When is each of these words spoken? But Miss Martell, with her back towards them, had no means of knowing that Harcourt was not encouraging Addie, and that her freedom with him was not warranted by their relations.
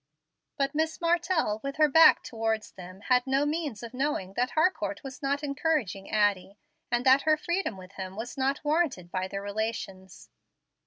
But 0.57 0.73
Miss 0.73 0.99
Martell, 0.99 1.61
with 1.63 1.75
her 1.75 1.87
back 1.87 2.23
towards 2.23 2.71
them, 2.71 3.01
had 3.01 3.27
no 3.27 3.45
means 3.45 3.83
of 3.83 3.93
knowing 3.93 4.33
that 4.33 4.49
Harcourt 4.57 5.03
was 5.03 5.21
not 5.21 5.43
encouraging 5.43 6.09
Addie, 6.09 6.57
and 6.89 7.05
that 7.05 7.21
her 7.21 7.37
freedom 7.37 7.77
with 7.77 7.91
him 7.91 8.15
was 8.15 8.35
not 8.35 8.63
warranted 8.65 9.11
by 9.11 9.27
their 9.27 9.43
relations. 9.43 10.31